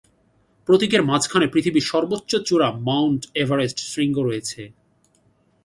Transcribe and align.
প্রতীকের 0.67 1.01
মাঝখানে 1.03 1.45
পৃথিবীর 1.47 1.85
সর্বোচ্চ 1.85 2.31
চূড়া-মাউন্ট 2.47 3.23
এভারেস্ট 3.35 3.79
শৃঙ্গ 3.91 4.15
রয়েছে। 4.19 4.61